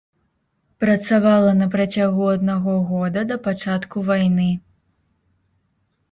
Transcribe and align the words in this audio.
Працавала 0.83 1.49
на 1.57 1.67
працягу 1.75 2.23
аднаго 2.35 2.73
года 2.91 3.21
да 3.33 3.37
пачатку 3.49 3.97
вайны. 4.09 4.47